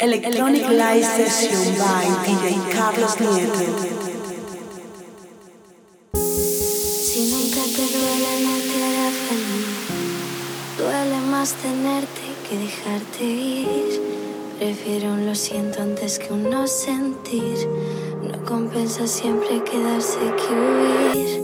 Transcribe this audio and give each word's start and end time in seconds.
Electronic 0.00 0.66
Live 0.66 1.04
Session 1.04 1.76
by 1.76 2.06
DJ 2.24 2.56
Carlos 2.72 3.20
Nieto. 3.20 3.60
Si 6.14 7.20
nunca 7.30 7.62
te 7.76 7.84
duele, 7.92 8.32
no 8.46 8.54
te 8.64 8.76
hará 8.82 9.10
feliz. 9.28 9.68
Duele 10.78 11.20
más 11.30 11.52
tenerte 11.52 12.22
que 12.48 12.56
dejarte 12.56 13.24
ir. 13.24 14.00
Prefiero 14.58 15.12
un 15.12 15.26
lo 15.26 15.34
siento 15.34 15.82
antes 15.82 16.18
que 16.18 16.32
un 16.32 16.48
no 16.48 16.66
sentir. 16.66 17.68
No 18.22 18.42
compensa 18.46 19.06
siempre 19.06 19.62
quedarse 19.64 20.18
que 20.18 20.54
huir. 20.54 21.42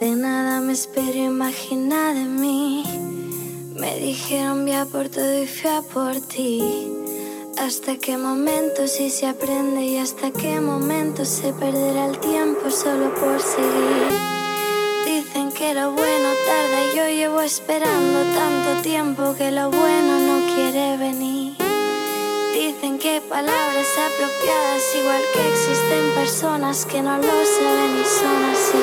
De 0.00 0.10
nada 0.16 0.60
me 0.60 0.74
espero 0.74 1.16
imaginar 1.16 2.14
de 2.14 2.24
mí. 2.24 2.84
Me 3.74 3.98
dijeron 4.00 4.66
vía 4.66 4.84
por 4.84 5.08
todo 5.08 5.42
y 5.42 5.46
fui 5.46 5.70
a 5.70 5.80
por 5.80 6.20
ti. 6.20 6.95
¿Hasta 7.58 7.96
qué 7.96 8.18
momento 8.18 8.86
si 8.86 9.08
se 9.08 9.26
aprende 9.26 9.82
y 9.82 9.96
hasta 9.96 10.30
qué 10.30 10.60
momento 10.60 11.24
se 11.24 11.54
perderá 11.54 12.04
el 12.04 12.18
tiempo 12.18 12.70
solo 12.70 13.14
por 13.14 13.40
seguir? 13.40 14.12
Dicen 15.06 15.50
que 15.52 15.72
lo 15.72 15.92
bueno 15.92 16.28
tarda 16.46 16.78
y 16.84 16.96
yo 16.96 17.08
llevo 17.08 17.40
esperando 17.40 18.18
tanto 18.34 18.82
tiempo 18.82 19.34
que 19.38 19.50
lo 19.50 19.70
bueno 19.70 20.18
no 20.18 20.54
quiere 20.54 20.98
venir. 20.98 21.56
Dicen 22.52 22.98
que 22.98 23.22
palabras 23.22 23.88
apropiadas 24.06 24.82
igual 25.00 25.22
que 25.32 25.48
existen 25.48 26.10
personas 26.14 26.84
que 26.84 27.00
no 27.00 27.16
lo 27.16 27.22
saben 27.22 27.92
y 27.98 28.04
son 28.04 28.44
así. 28.52 28.82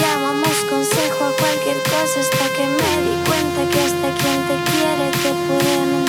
Llamamos 0.00 0.56
consejo 0.70 1.24
a 1.24 1.32
cualquier 1.32 1.82
cosa 1.82 2.20
hasta 2.20 2.44
que 2.54 2.64
me 2.78 2.92
di 3.06 3.16
cuenta 3.26 3.60
que 3.72 3.80
hasta 3.80 4.08
quien 4.22 4.40
te 4.48 4.70
quiere 4.70 5.10
te 5.22 5.32
puede 5.48 5.99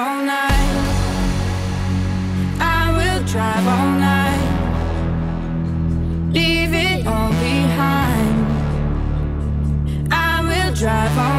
all 0.00 0.22
night. 0.22 0.76
I 2.58 2.82
will 2.98 3.22
drive 3.32 3.66
all 3.74 3.90
night. 4.10 4.44
Leave 6.36 6.72
it 6.88 7.06
all 7.06 7.32
behind. 7.48 8.36
I 10.10 10.34
will 10.48 10.72
drive 10.82 11.14
all 11.24 11.29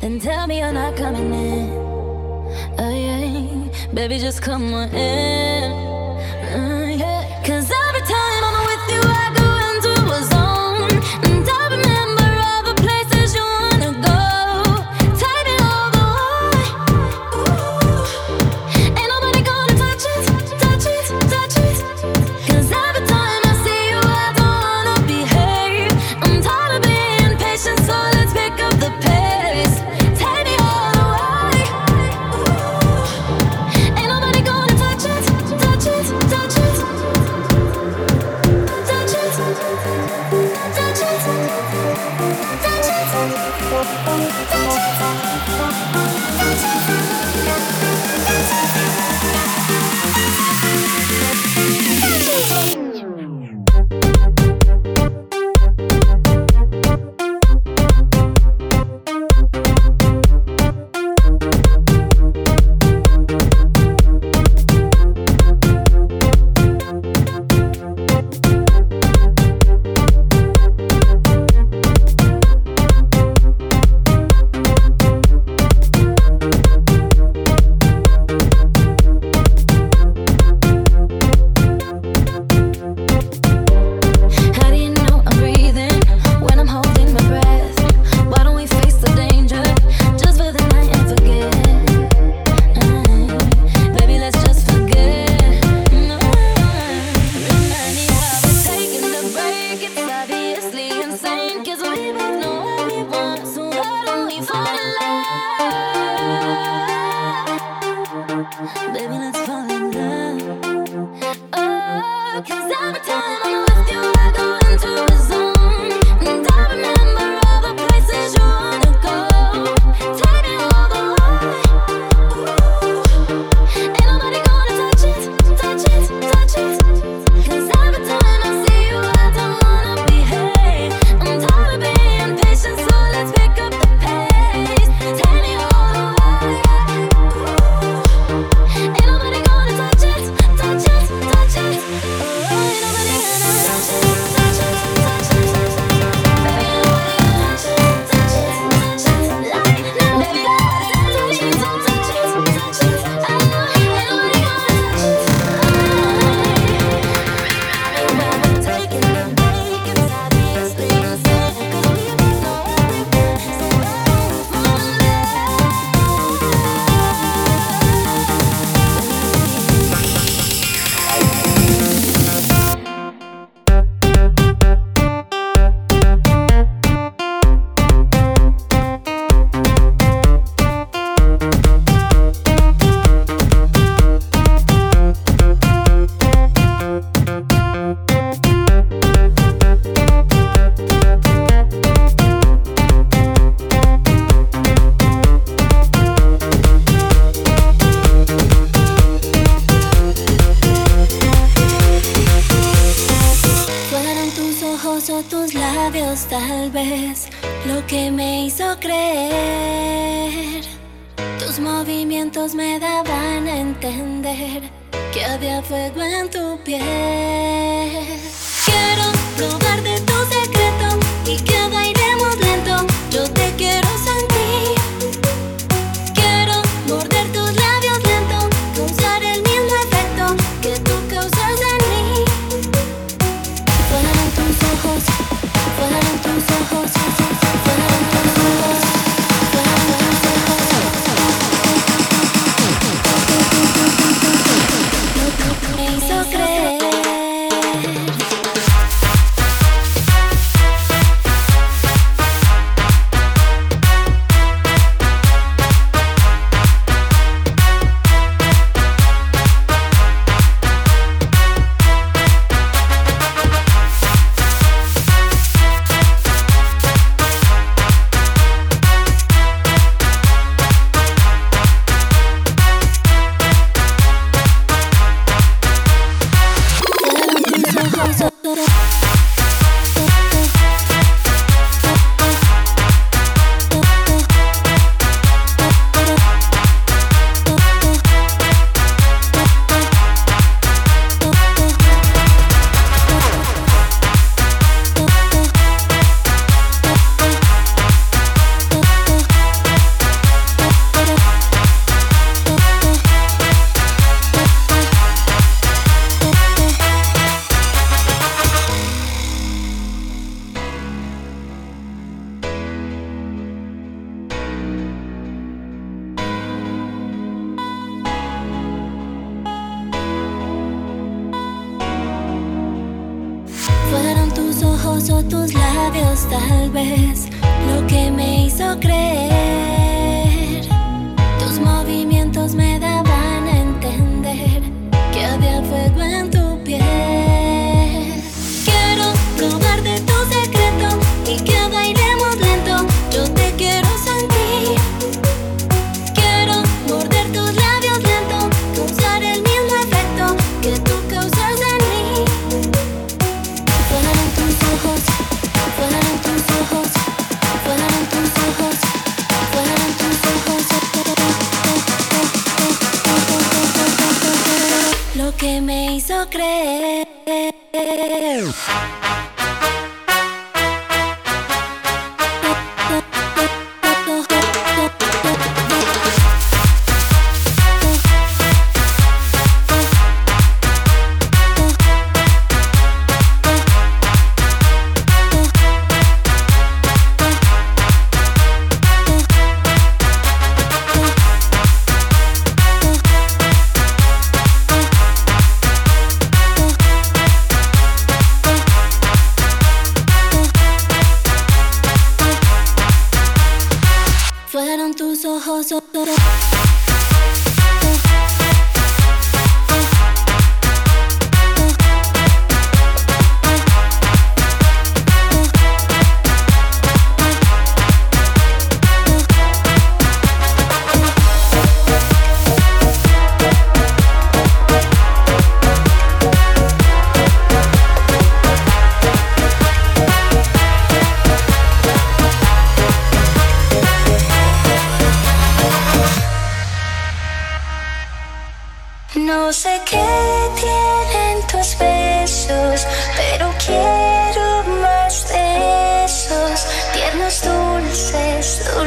then 0.00 0.20
tell 0.20 0.46
me 0.46 0.58
you're 0.58 0.72
not 0.72 0.96
coming 0.96 1.32
in. 1.32 1.70
Oh 2.78 2.90
yeah, 2.90 3.88
baby, 3.94 4.18
just 4.18 4.42
come 4.42 4.72
on 4.74 4.88
in. 4.94 5.72
Mm. 6.52 6.87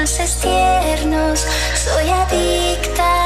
Dulces, 0.01 0.35
tiernos. 0.37 1.45
Soy 1.75 2.09
adicta 2.09 3.20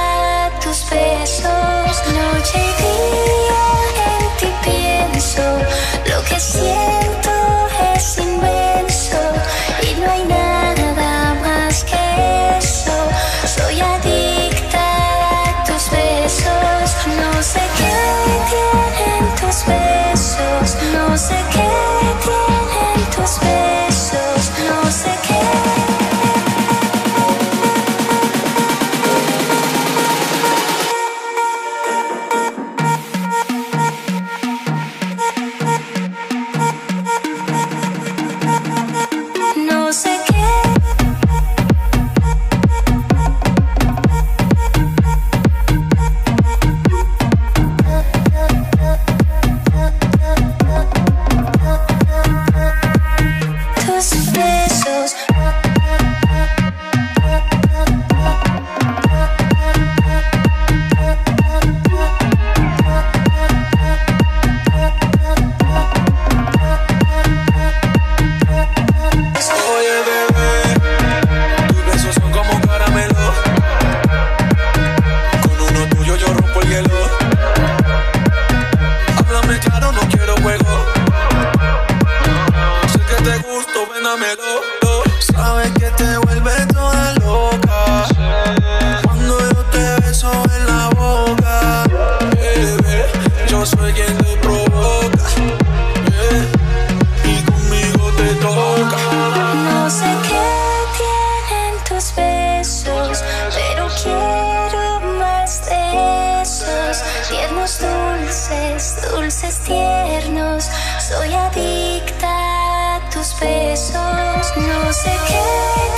tiernos 107.29 107.79
dulces, 107.79 108.97
dulces 109.11 109.59
tiernos. 109.59 110.69
Soy 110.99 111.33
adicta 111.33 112.95
a 112.95 113.09
tus 113.09 113.39
besos. 113.39 114.57
No 114.57 114.93
sé 114.93 115.11
qué 115.27 115.43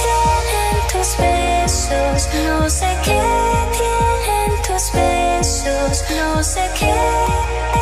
tienen 0.04 0.88
tus 0.92 1.18
besos. 1.18 2.30
No 2.46 2.70
sé 2.70 2.88
qué 3.04 3.22
tienen 3.78 4.62
tus 4.62 4.92
besos. 4.94 6.04
No 6.12 6.44
sé 6.44 6.70
qué. 6.80 7.77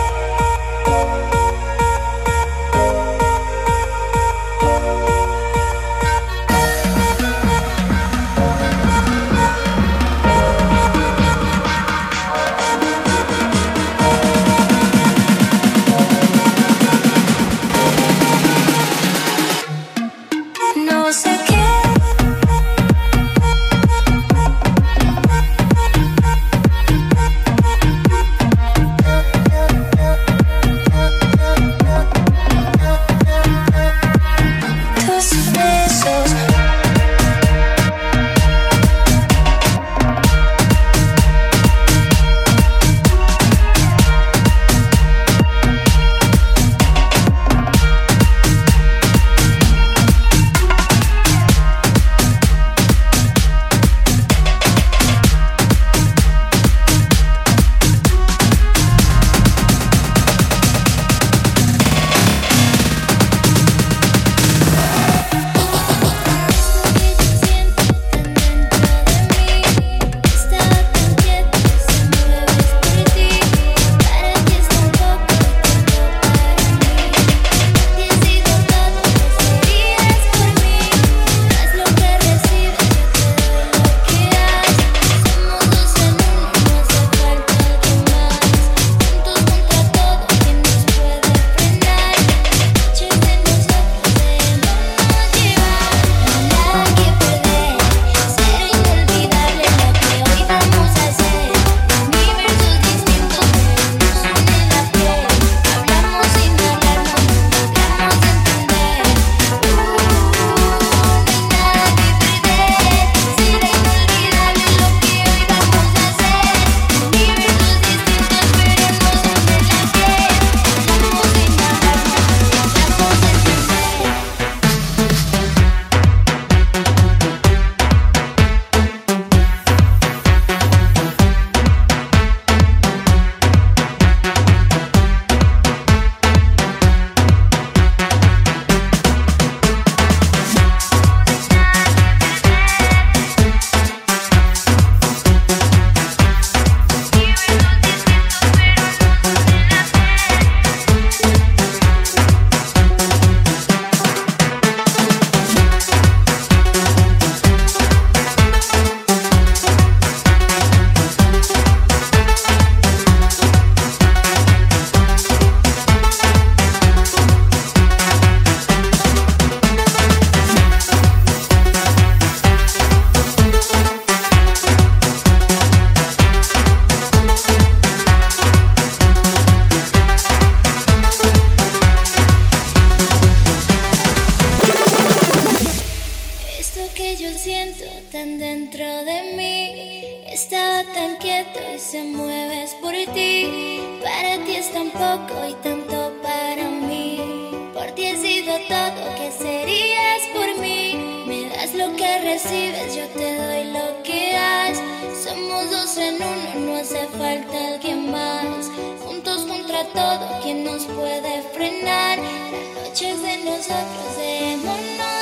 hace 206.85 207.07
falta 207.17 207.67
alguien 207.73 208.11
más. 208.11 208.69
Juntos 209.03 209.45
contra 209.45 209.85
todo, 209.85 210.39
¿quién 210.43 210.63
nos 210.63 210.85
puede 210.85 211.41
frenar? 211.51 212.19
La 212.19 212.83
noche 212.83 213.09
es 213.09 213.21
de 213.23 213.37
nosotros, 213.37 214.17
démonos. 214.17 215.14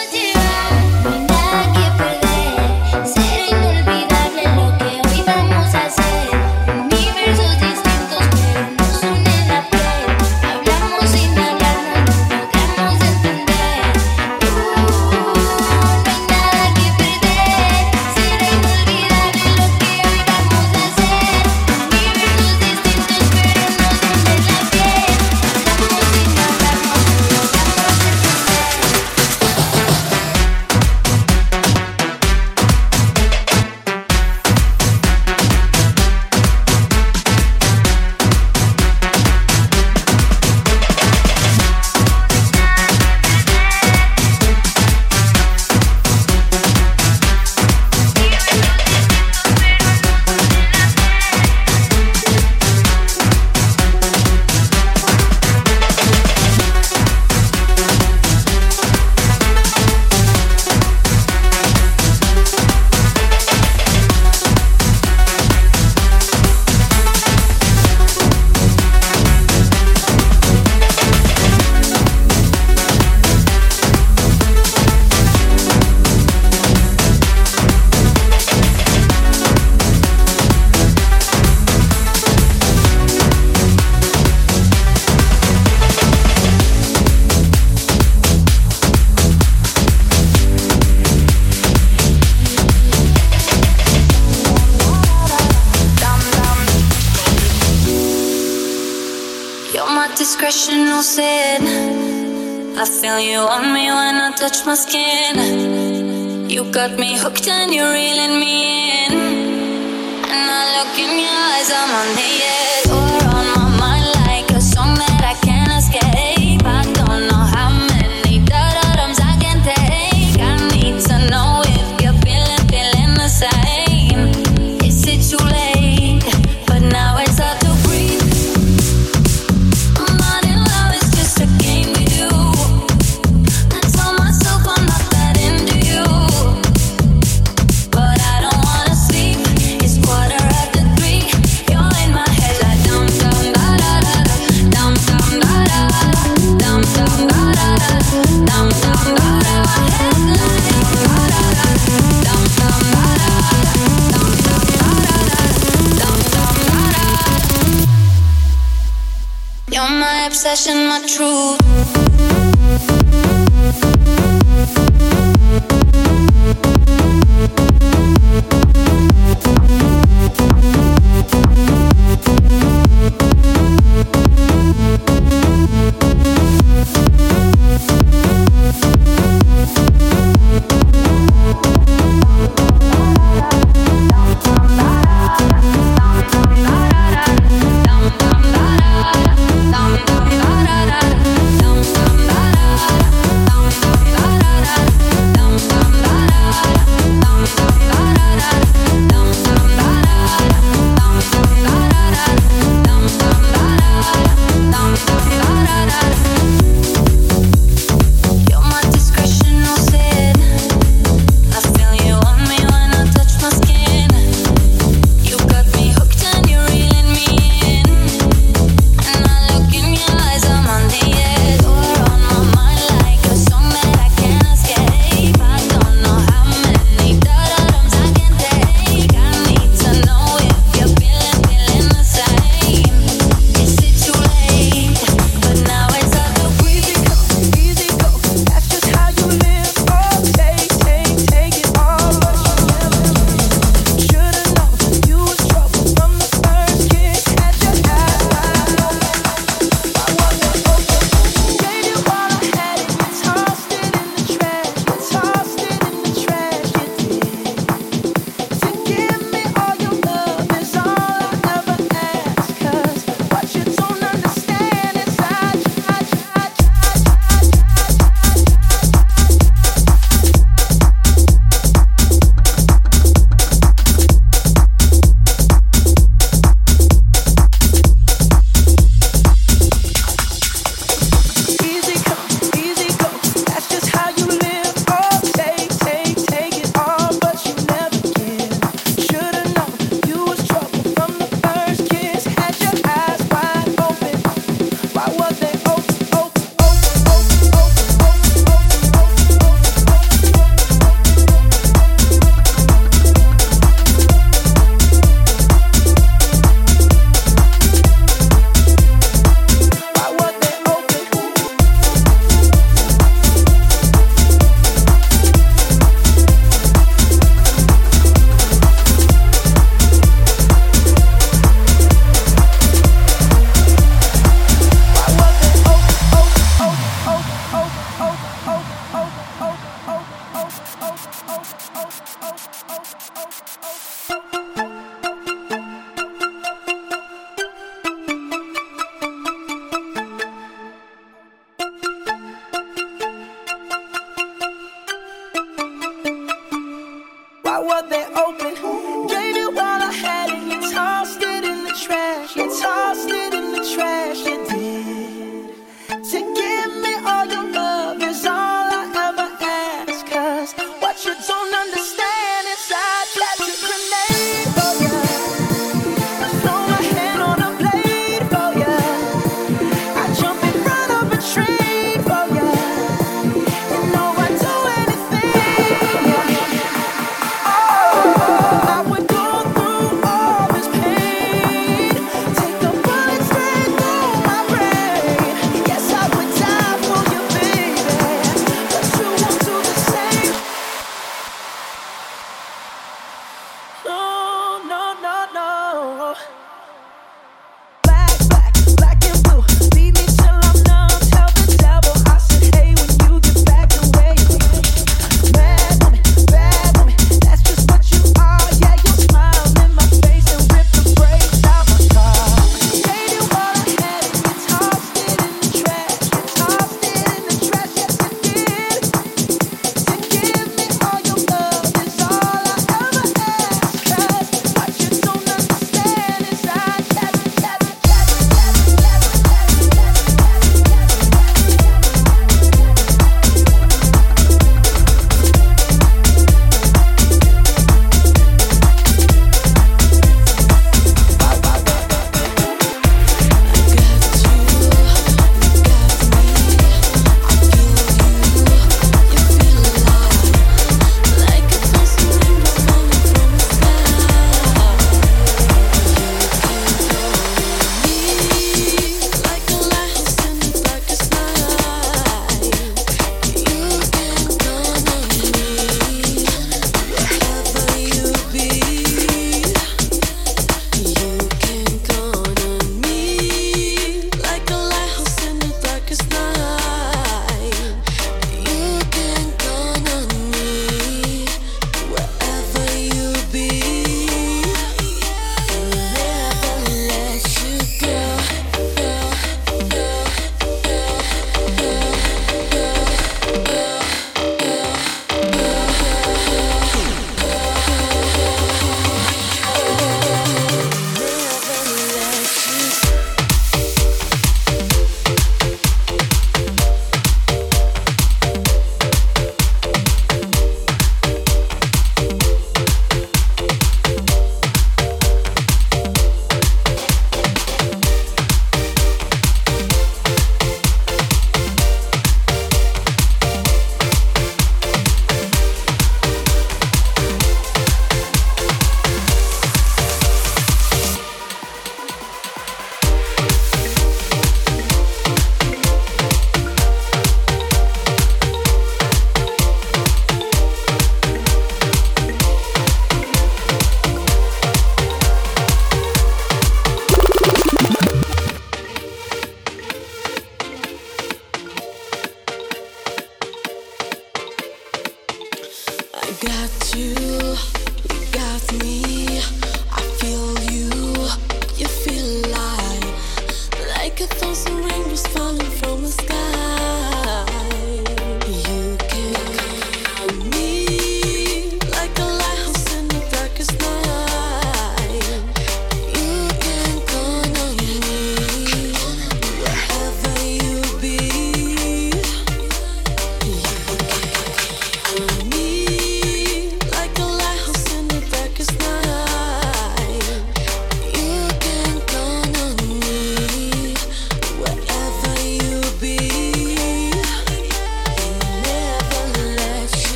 I 101.65 102.85
feel 102.85 103.19
you 103.19 103.39
on 103.39 103.73
me 103.73 103.85
when 103.87 104.15
I 104.15 104.31
touch 104.35 104.65
my 104.65 104.75
skin. 104.75 106.49
You 106.49 106.71
got 106.71 106.97
me 106.99 107.17
hooked 107.17 107.47
and 107.47 107.73
you're 107.73 107.91
reeling 107.91 108.39
me 108.39 109.05
in. 109.05 109.13
And 109.13 110.47
I 110.59 110.63
look 110.77 110.93
in 110.99 111.11
your 111.23 111.37
eyes, 111.51 111.69
I'm 111.71 111.91
on 112.01 112.15
the 112.15 112.43
edge. 112.43 112.52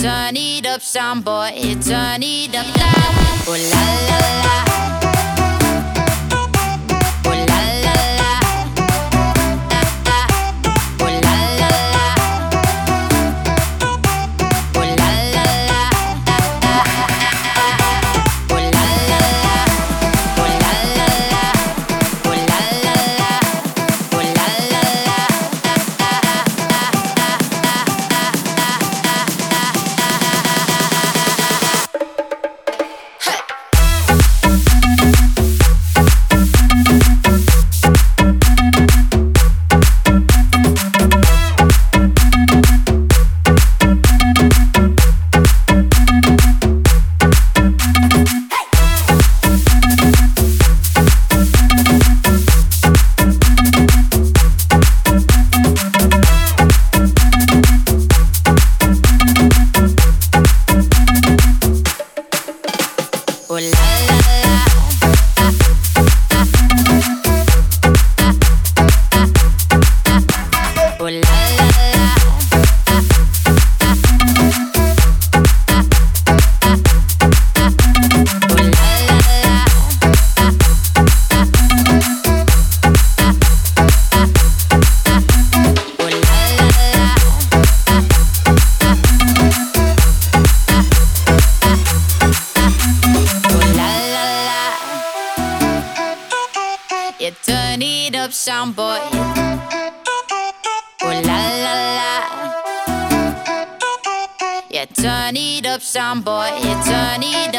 turn 0.00 0.34
it 0.34 0.66
up, 0.66 0.80
some 0.80 1.20
boy, 1.20 1.50
turn 1.82 2.22
it 2.22 2.54
up 2.54 2.66
loud. 2.76 3.44
Oh 3.46 3.56
la 3.70 3.82
la 4.08 4.94
la. 4.94 4.99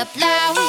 apply. 0.01 0.60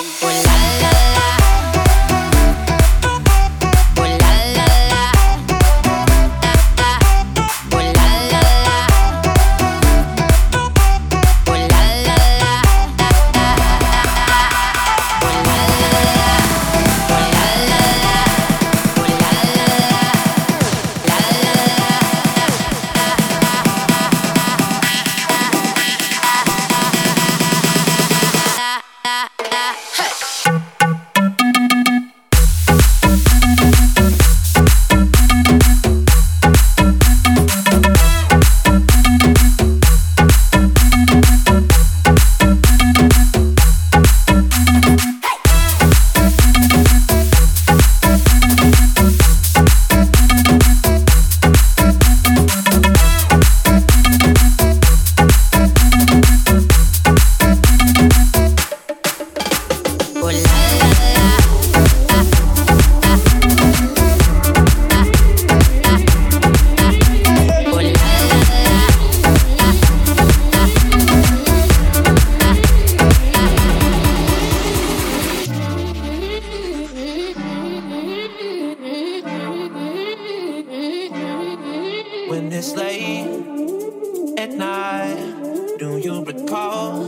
it's 82.65 82.77
late 82.77 84.39
at 84.39 84.51
night. 84.51 85.77
Do 85.81 85.99
you 85.99 86.23
recall 86.23 87.03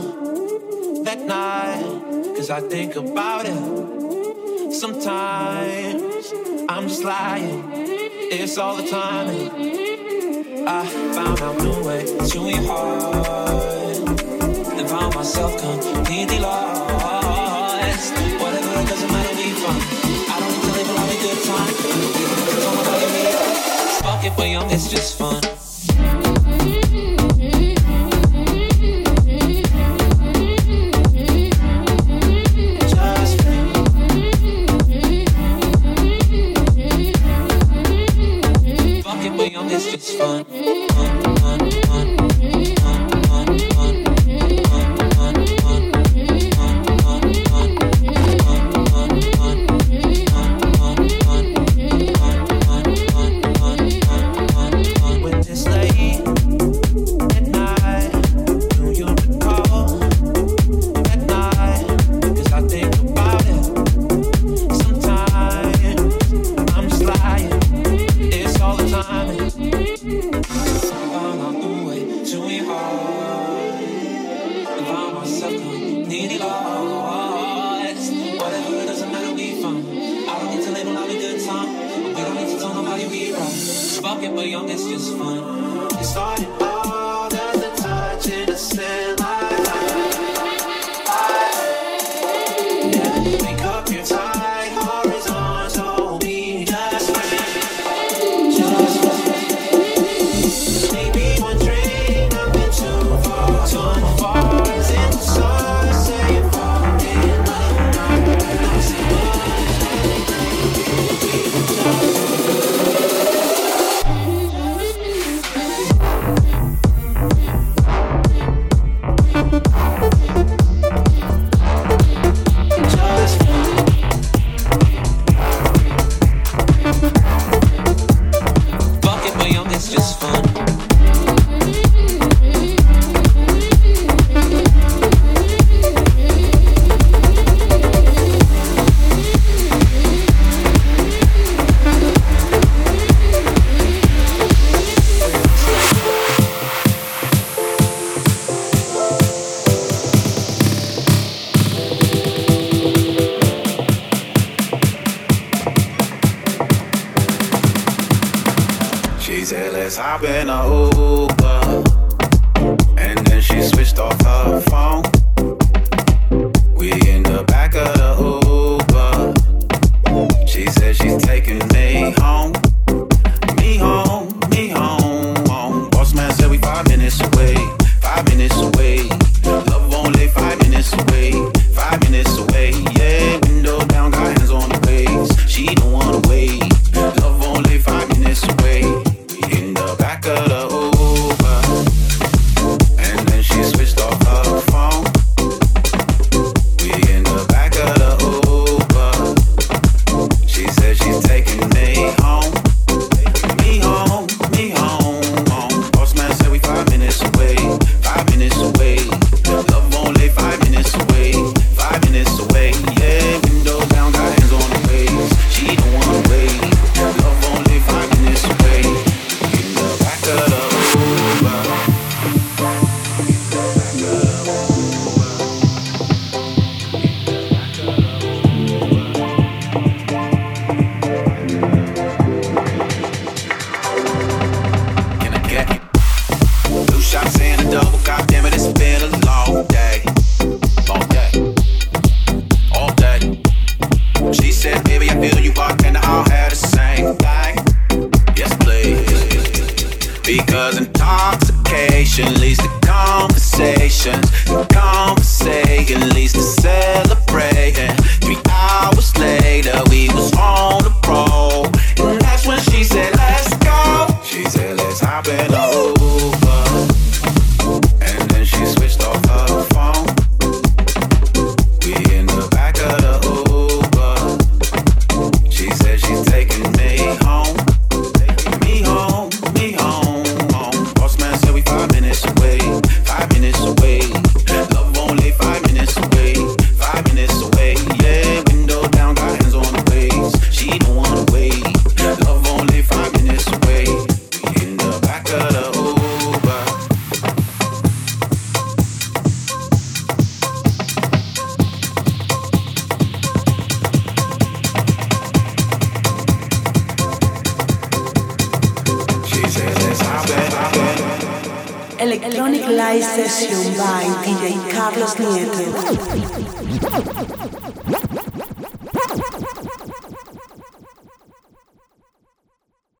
that 1.07 1.21
night? 1.21 2.35
Cause 2.35 2.49
I 2.49 2.59
think 2.59 2.97
about 2.97 3.45
it 3.45 4.73
sometimes. 4.73 6.33
I'm 6.67 6.89
just 6.89 7.05
lying, 7.05 7.63
it's 7.71 8.57
all 8.57 8.75
the 8.75 8.87
time. 8.89 9.29
I 10.67 10.85
found 11.15 11.39
out 11.39 11.57
new 11.63 11.87
way 11.87 12.03
to 12.03 12.39
your 12.49 12.63
heart 12.67 13.95
and 14.77 14.89
found 14.89 15.15
myself 15.15 15.51
completely 15.61 16.39
lost. 16.39 18.13
Whatever 18.43 18.71
it 18.81 18.87
doesn't 18.91 19.11
matter, 19.15 19.35
we 19.37 19.51
fun. 19.63 19.77
I 20.33 20.37
don't 20.37 20.51
need 20.51 20.63
to 20.67 20.71
live 20.77 20.89
a 20.89 20.95
all 20.99 21.09
of 21.15 21.19
good 21.25 21.39
time. 21.45 21.95
We're 24.37 24.47
young, 24.47 24.69
it's 24.71 24.89
just 24.89 25.14